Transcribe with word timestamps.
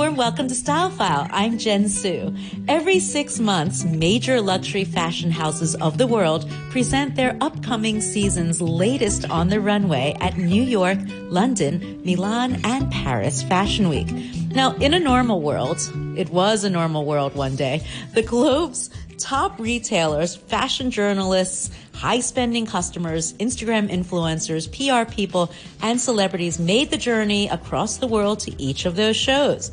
warm 0.00 0.16
welcome 0.16 0.48
to 0.48 0.54
Style 0.54 0.88
File. 0.88 1.28
I'm 1.30 1.58
Jen 1.58 1.86
Su. 1.86 2.34
Every 2.68 2.98
six 2.98 3.38
months, 3.38 3.84
major 3.84 4.40
luxury 4.40 4.84
fashion 4.84 5.30
houses 5.30 5.74
of 5.74 5.98
the 5.98 6.06
world 6.06 6.50
present 6.70 7.16
their 7.16 7.36
upcoming 7.42 8.00
season's 8.00 8.62
latest 8.62 9.28
on 9.28 9.48
the 9.48 9.60
runway 9.60 10.16
at 10.22 10.38
New 10.38 10.62
York, 10.62 10.96
London, 11.28 12.00
Milan, 12.02 12.62
and 12.64 12.90
Paris 12.90 13.42
Fashion 13.42 13.90
Week. 13.90 14.10
Now, 14.54 14.74
in 14.76 14.94
a 14.94 14.98
normal 14.98 15.42
world, 15.42 15.78
it 16.16 16.30
was 16.30 16.64
a 16.64 16.70
normal 16.70 17.04
world 17.04 17.34
one 17.34 17.54
day, 17.54 17.86
the 18.14 18.22
globe's 18.22 18.88
top 19.18 19.60
retailers, 19.60 20.34
fashion 20.34 20.90
journalists, 20.90 21.70
high 21.92 22.20
spending 22.20 22.64
customers, 22.64 23.34
Instagram 23.34 23.90
influencers, 23.90 24.64
PR 24.72 25.12
people, 25.12 25.52
and 25.82 26.00
celebrities 26.00 26.58
made 26.58 26.90
the 26.90 26.96
journey 26.96 27.48
across 27.48 27.98
the 27.98 28.06
world 28.06 28.40
to 28.40 28.62
each 28.62 28.86
of 28.86 28.96
those 28.96 29.14
shows. 29.14 29.70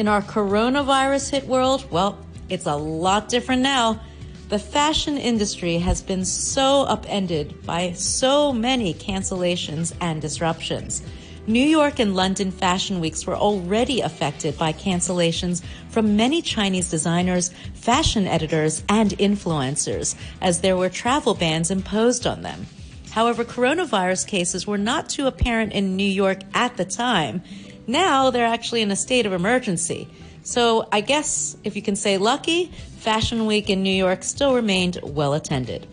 In 0.00 0.08
our 0.08 0.22
coronavirus 0.22 1.28
hit 1.28 1.46
world, 1.46 1.84
well, 1.90 2.18
it's 2.48 2.64
a 2.64 2.74
lot 2.74 3.28
different 3.28 3.60
now. 3.60 4.00
The 4.48 4.58
fashion 4.58 5.18
industry 5.18 5.76
has 5.76 6.00
been 6.00 6.24
so 6.24 6.84
upended 6.84 7.66
by 7.66 7.92
so 7.92 8.50
many 8.50 8.94
cancellations 8.94 9.92
and 10.00 10.22
disruptions. 10.22 11.02
New 11.46 11.62
York 11.62 11.98
and 11.98 12.16
London 12.16 12.50
fashion 12.50 12.98
weeks 12.98 13.26
were 13.26 13.36
already 13.36 14.00
affected 14.00 14.56
by 14.56 14.72
cancellations 14.72 15.62
from 15.90 16.16
many 16.16 16.40
Chinese 16.40 16.88
designers, 16.88 17.50
fashion 17.74 18.26
editors, 18.26 18.82
and 18.88 19.10
influencers, 19.18 20.14
as 20.40 20.62
there 20.62 20.78
were 20.78 20.88
travel 20.88 21.34
bans 21.34 21.70
imposed 21.70 22.26
on 22.26 22.40
them. 22.40 22.66
However, 23.10 23.44
coronavirus 23.44 24.26
cases 24.26 24.66
were 24.66 24.78
not 24.78 25.10
too 25.10 25.26
apparent 25.26 25.74
in 25.74 25.96
New 25.96 26.04
York 26.04 26.38
at 26.54 26.78
the 26.78 26.86
time. 26.86 27.42
Now 27.90 28.30
they're 28.30 28.46
actually 28.46 28.82
in 28.82 28.90
a 28.90 28.96
state 28.96 29.26
of 29.26 29.32
emergency. 29.32 30.08
So 30.42 30.86
I 30.92 31.00
guess 31.00 31.56
if 31.64 31.74
you 31.76 31.82
can 31.82 31.96
say 31.96 32.18
lucky, 32.18 32.66
Fashion 32.98 33.46
Week 33.46 33.68
in 33.68 33.82
New 33.82 33.94
York 33.94 34.22
still 34.22 34.54
remained 34.54 34.98
well 35.02 35.34
attended. 35.34 35.86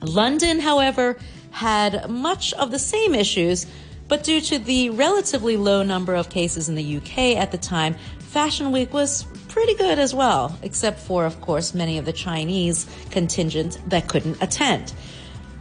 London, 0.00 0.60
however, 0.60 1.18
had 1.50 2.10
much 2.10 2.52
of 2.54 2.70
the 2.70 2.78
same 2.78 3.14
issues, 3.14 3.66
but 4.08 4.24
due 4.24 4.40
to 4.40 4.58
the 4.58 4.90
relatively 4.90 5.56
low 5.56 5.82
number 5.82 6.14
of 6.14 6.28
cases 6.28 6.68
in 6.68 6.74
the 6.74 6.96
UK 6.96 7.36
at 7.36 7.50
the 7.50 7.58
time, 7.58 7.94
Fashion 8.18 8.72
Week 8.72 8.92
was 8.92 9.24
pretty 9.48 9.74
good 9.74 9.98
as 9.98 10.14
well, 10.14 10.58
except 10.62 10.98
for, 10.98 11.24
of 11.24 11.40
course, 11.40 11.74
many 11.74 11.98
of 11.98 12.04
the 12.04 12.12
Chinese 12.12 12.86
contingent 13.10 13.78
that 13.86 14.08
couldn't 14.08 14.42
attend. 14.42 14.92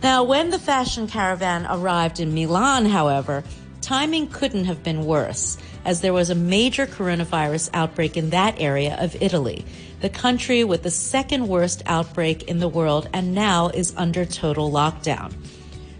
Now, 0.01 0.23
when 0.23 0.49
the 0.49 0.59
fashion 0.59 1.07
caravan 1.07 1.67
arrived 1.69 2.19
in 2.19 2.33
Milan, 2.33 2.85
however, 2.85 3.43
timing 3.81 4.27
couldn't 4.27 4.65
have 4.65 4.83
been 4.83 5.05
worse, 5.05 5.57
as 5.85 6.01
there 6.01 6.13
was 6.13 6.29
a 6.29 6.35
major 6.35 6.85
coronavirus 6.85 7.69
outbreak 7.73 8.15
in 8.15 8.29
that 8.29 8.59
area 8.59 8.95
of 8.99 9.21
Italy, 9.21 9.65
the 10.01 10.09
country 10.09 10.63
with 10.63 10.83
the 10.83 10.91
second 10.91 11.47
worst 11.47 11.83
outbreak 11.85 12.43
in 12.43 12.59
the 12.59 12.67
world 12.67 13.09
and 13.13 13.33
now 13.33 13.69
is 13.69 13.93
under 13.97 14.25
total 14.25 14.71
lockdown. 14.71 15.33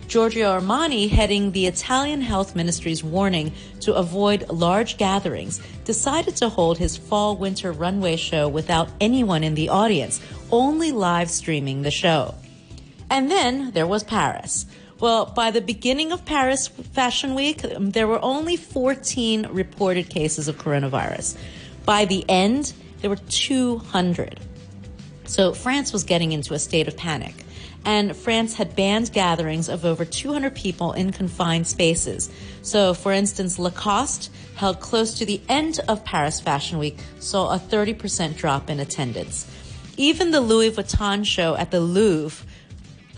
Giorgio 0.07 0.59
Armani, 0.59 1.09
heading 1.09 1.53
the 1.53 1.67
Italian 1.67 2.19
Health 2.19 2.53
Ministry's 2.53 3.01
warning 3.01 3.53
to 3.79 3.93
avoid 3.93 4.49
large 4.49 4.97
gatherings, 4.97 5.61
decided 5.85 6.35
to 6.35 6.49
hold 6.49 6.77
his 6.77 6.97
fall 6.97 7.37
winter 7.37 7.71
runway 7.71 8.17
show 8.17 8.49
without 8.49 8.89
anyone 8.99 9.41
in 9.41 9.55
the 9.55 9.69
audience, 9.69 10.19
only 10.51 10.91
live 10.91 11.29
streaming 11.29 11.83
the 11.83 11.91
show. 11.91 12.35
And 13.09 13.31
then 13.31 13.71
there 13.71 13.87
was 13.87 14.03
Paris. 14.03 14.65
Well, 15.01 15.25
by 15.25 15.49
the 15.49 15.61
beginning 15.61 16.11
of 16.11 16.25
Paris 16.25 16.67
Fashion 16.67 17.33
Week, 17.33 17.65
um, 17.65 17.89
there 17.89 18.07
were 18.07 18.23
only 18.23 18.55
14 18.55 19.47
reported 19.47 20.11
cases 20.11 20.47
of 20.47 20.59
coronavirus. 20.59 21.37
By 21.85 22.05
the 22.05 22.23
end, 22.29 22.73
there 22.99 23.09
were 23.09 23.15
200. 23.15 24.39
So 25.25 25.53
France 25.53 25.91
was 25.91 26.03
getting 26.03 26.33
into 26.33 26.53
a 26.53 26.59
state 26.59 26.87
of 26.87 26.95
panic 26.95 27.33
and 27.83 28.15
France 28.15 28.53
had 28.53 28.75
banned 28.75 29.11
gatherings 29.11 29.69
of 29.69 29.85
over 29.85 30.05
200 30.05 30.53
people 30.55 30.93
in 30.93 31.11
confined 31.11 31.65
spaces. 31.65 32.29
So, 32.61 32.93
for 32.93 33.11
instance, 33.11 33.57
Lacoste, 33.57 34.29
held 34.55 34.79
close 34.81 35.15
to 35.15 35.25
the 35.25 35.41
end 35.49 35.79
of 35.87 36.05
Paris 36.05 36.39
Fashion 36.39 36.77
Week, 36.77 36.99
saw 37.19 37.55
a 37.55 37.57
30% 37.57 38.37
drop 38.37 38.69
in 38.69 38.79
attendance. 38.79 39.49
Even 39.97 40.29
the 40.29 40.41
Louis 40.41 40.69
Vuitton 40.69 41.25
show 41.25 41.55
at 41.55 41.71
the 41.71 41.79
Louvre, 41.79 42.45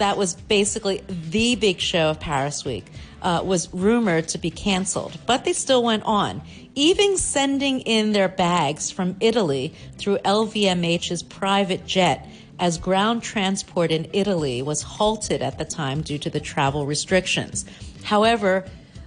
that 0.04 0.18
was 0.18 0.36
basically 0.36 1.02
the 1.08 1.56
big 1.56 1.80
show 1.80 2.10
of 2.10 2.20
Paris 2.20 2.66
Week, 2.66 2.86
uh, 3.22 3.42
was 3.42 3.74
rumored 3.74 4.28
to 4.28 4.38
be 4.38 4.52
canceled, 4.52 5.18
but 5.26 5.46
they 5.46 5.54
still 5.54 5.82
went 5.82 6.04
on, 6.04 6.42
even 6.76 7.16
sending 7.16 7.80
in 7.80 8.12
their 8.12 8.28
bags 8.28 8.92
from 8.92 9.16
Italy 9.22 9.74
through 9.98 10.18
LVMH's 10.18 11.24
private 11.24 11.86
jet 11.86 12.28
as 12.60 12.78
ground 12.78 13.24
transport 13.24 13.92
in 13.92 14.06
Italy 14.12 14.62
was 14.62 14.82
halted 14.82 15.42
at 15.42 15.58
the 15.58 15.64
time 15.64 16.02
due 16.02 16.18
to 16.18 16.30
the 16.30 16.42
travel 16.42 16.86
restrictions. 16.86 17.64
However, 18.04 18.66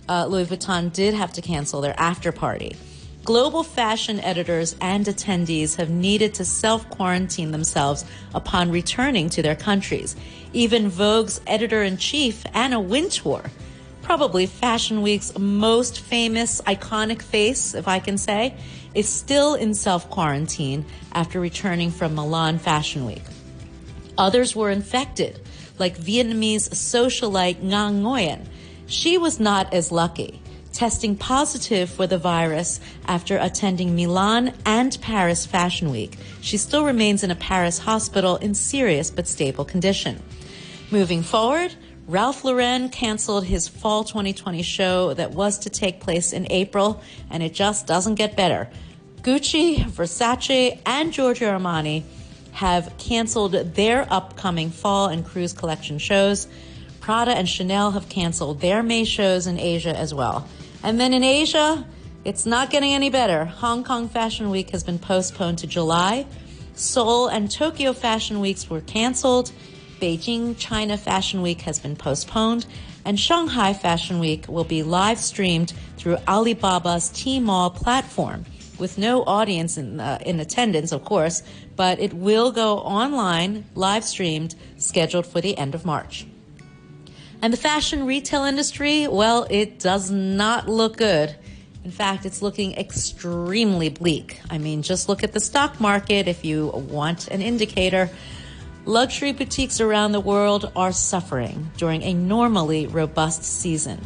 uh, 0.08 0.24
Louis 0.24 0.46
Vuitton 0.46 0.90
did 0.94 1.12
have 1.12 1.34
to 1.34 1.42
cancel 1.42 1.82
their 1.82 1.98
after 2.00 2.32
party. 2.32 2.74
Global 3.26 3.64
fashion 3.64 4.20
editors 4.20 4.76
and 4.80 5.04
attendees 5.04 5.74
have 5.78 5.90
needed 5.90 6.32
to 6.34 6.44
self 6.44 6.88
quarantine 6.90 7.50
themselves 7.50 8.04
upon 8.32 8.70
returning 8.70 9.28
to 9.30 9.42
their 9.42 9.56
countries. 9.56 10.14
Even 10.52 10.88
Vogue's 10.88 11.40
editor 11.44 11.82
in 11.82 11.96
chief, 11.96 12.46
Anna 12.54 12.78
Wintour, 12.78 13.42
probably 14.00 14.46
Fashion 14.46 15.02
Week's 15.02 15.36
most 15.36 15.98
famous, 15.98 16.60
iconic 16.68 17.20
face, 17.20 17.74
if 17.74 17.88
I 17.88 17.98
can 17.98 18.16
say, 18.16 18.54
is 18.94 19.08
still 19.08 19.54
in 19.54 19.74
self 19.74 20.08
quarantine 20.08 20.84
after 21.10 21.40
returning 21.40 21.90
from 21.90 22.14
Milan 22.14 22.60
Fashion 22.60 23.06
Week. 23.06 23.24
Others 24.16 24.54
were 24.54 24.70
infected, 24.70 25.40
like 25.80 25.98
Vietnamese 25.98 26.68
socialite 26.68 27.56
Ngang 27.56 28.02
Nguyen. 28.02 28.46
She 28.86 29.18
was 29.18 29.40
not 29.40 29.74
as 29.74 29.90
lucky, 29.90 30.40
testing 30.76 31.16
positive 31.16 31.88
for 31.88 32.06
the 32.06 32.18
virus 32.18 32.80
after 33.06 33.38
attending 33.38 33.96
Milan 33.96 34.52
and 34.66 35.00
Paris 35.00 35.46
Fashion 35.46 35.90
Week. 35.90 36.18
She 36.42 36.58
still 36.58 36.84
remains 36.84 37.24
in 37.24 37.30
a 37.30 37.34
Paris 37.34 37.78
hospital 37.78 38.36
in 38.36 38.52
serious 38.52 39.10
but 39.10 39.26
stable 39.26 39.64
condition. 39.64 40.22
Moving 40.90 41.22
forward, 41.22 41.74
Ralph 42.06 42.44
Lauren 42.44 42.90
canceled 42.90 43.46
his 43.46 43.66
fall 43.66 44.04
2020 44.04 44.62
show 44.62 45.14
that 45.14 45.30
was 45.30 45.58
to 45.60 45.70
take 45.70 46.00
place 46.00 46.34
in 46.34 46.46
April, 46.50 47.02
and 47.30 47.42
it 47.42 47.54
just 47.54 47.86
doesn't 47.86 48.16
get 48.16 48.36
better. 48.36 48.68
Gucci, 49.22 49.78
Versace, 49.78 50.78
and 50.84 51.10
Giorgio 51.10 51.58
Armani 51.58 52.04
have 52.52 52.92
canceled 52.98 53.52
their 53.52 54.06
upcoming 54.12 54.70
fall 54.70 55.08
and 55.08 55.24
cruise 55.24 55.54
collection 55.54 55.98
shows. 55.98 56.46
Prada 57.00 57.32
and 57.32 57.48
Chanel 57.48 57.92
have 57.92 58.08
canceled 58.08 58.60
their 58.60 58.82
May 58.82 59.04
shows 59.04 59.46
in 59.46 59.58
Asia 59.58 59.96
as 59.96 60.12
well. 60.12 60.46
And 60.86 61.00
then 61.00 61.12
in 61.12 61.24
Asia, 61.24 61.84
it's 62.24 62.46
not 62.46 62.70
getting 62.70 62.92
any 62.92 63.10
better. 63.10 63.44
Hong 63.44 63.82
Kong 63.82 64.08
Fashion 64.08 64.50
Week 64.50 64.70
has 64.70 64.84
been 64.84 65.00
postponed 65.00 65.58
to 65.58 65.66
July. 65.66 66.26
Seoul 66.74 67.26
and 67.26 67.50
Tokyo 67.50 67.92
Fashion 67.92 68.38
Weeks 68.38 68.70
were 68.70 68.82
canceled. 68.82 69.50
Beijing 70.00 70.56
China 70.56 70.96
Fashion 70.96 71.42
Week 71.42 71.62
has 71.62 71.80
been 71.80 71.96
postponed. 71.96 72.66
And 73.04 73.18
Shanghai 73.18 73.72
Fashion 73.72 74.20
Week 74.20 74.46
will 74.46 74.62
be 74.62 74.84
live 74.84 75.18
streamed 75.18 75.72
through 75.96 76.18
Alibaba's 76.28 77.10
Tmall 77.10 77.74
platform 77.74 78.44
with 78.78 78.96
no 78.96 79.24
audience 79.24 79.76
in, 79.76 79.98
uh, 79.98 80.18
in 80.24 80.38
attendance, 80.38 80.92
of 80.92 81.04
course, 81.04 81.42
but 81.74 81.98
it 81.98 82.14
will 82.14 82.52
go 82.52 82.78
online, 82.78 83.64
live 83.74 84.04
streamed, 84.04 84.54
scheduled 84.76 85.26
for 85.26 85.40
the 85.40 85.58
end 85.58 85.74
of 85.74 85.84
March. 85.84 86.28
And 87.42 87.52
the 87.52 87.58
fashion 87.58 88.06
retail 88.06 88.44
industry, 88.44 89.06
well, 89.06 89.46
it 89.50 89.78
does 89.78 90.10
not 90.10 90.68
look 90.68 90.96
good. 90.96 91.34
In 91.84 91.90
fact, 91.92 92.26
it's 92.26 92.42
looking 92.42 92.74
extremely 92.74 93.88
bleak. 93.88 94.40
I 94.50 94.58
mean, 94.58 94.82
just 94.82 95.08
look 95.08 95.22
at 95.22 95.32
the 95.32 95.40
stock 95.40 95.80
market 95.80 96.26
if 96.26 96.44
you 96.44 96.68
want 96.68 97.28
an 97.28 97.40
indicator. 97.40 98.10
Luxury 98.86 99.32
boutiques 99.32 99.80
around 99.80 100.12
the 100.12 100.20
world 100.20 100.72
are 100.74 100.92
suffering 100.92 101.70
during 101.76 102.02
a 102.02 102.14
normally 102.14 102.86
robust 102.86 103.44
season. 103.44 104.00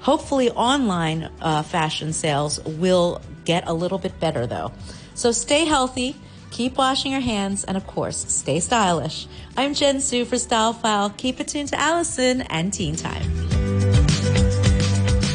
Hopefully, 0.00 0.50
online 0.50 1.30
uh, 1.40 1.62
fashion 1.62 2.12
sales 2.12 2.62
will 2.64 3.20
get 3.44 3.66
a 3.66 3.72
little 3.72 3.98
bit 3.98 4.20
better 4.20 4.46
though. 4.46 4.70
So 5.14 5.32
stay 5.32 5.64
healthy, 5.64 6.14
keep 6.54 6.78
washing 6.78 7.10
your 7.10 7.20
hands, 7.20 7.64
and 7.64 7.76
of 7.76 7.84
course, 7.84 8.32
stay 8.32 8.60
stylish. 8.60 9.26
I'm 9.56 9.74
Jen 9.74 10.00
Su 10.00 10.24
for 10.24 10.38
Style 10.38 10.72
File. 10.72 11.10
Keep 11.10 11.40
it 11.40 11.48
tuned 11.48 11.70
to 11.70 11.80
Allison 11.80 12.42
and 12.42 12.72
Teen 12.72 12.94
Time. 12.94 13.43